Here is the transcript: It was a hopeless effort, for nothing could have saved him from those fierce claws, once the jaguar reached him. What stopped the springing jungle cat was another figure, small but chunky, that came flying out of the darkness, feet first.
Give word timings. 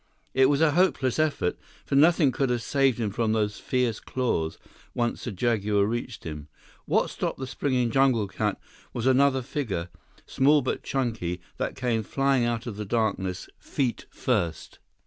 It 0.33 0.49
was 0.49 0.61
a 0.61 0.71
hopeless 0.71 1.19
effort, 1.19 1.59
for 1.85 1.93
nothing 1.93 2.31
could 2.31 2.49
have 2.49 2.63
saved 2.63 2.97
him 2.99 3.11
from 3.11 3.33
those 3.33 3.59
fierce 3.59 3.99
claws, 3.99 4.57
once 4.95 5.25
the 5.25 5.31
jaguar 5.31 5.85
reached 5.85 6.23
him. 6.23 6.47
What 6.85 7.11
stopped 7.11 7.37
the 7.37 7.45
springing 7.45 7.91
jungle 7.91 8.27
cat 8.27 8.59
was 8.93 9.05
another 9.05 9.43
figure, 9.43 9.89
small 10.25 10.63
but 10.63 10.81
chunky, 10.81 11.39
that 11.57 11.75
came 11.75 12.01
flying 12.01 12.45
out 12.45 12.65
of 12.65 12.77
the 12.77 12.85
darkness, 12.85 13.47
feet 13.59 14.07
first. 14.09 14.79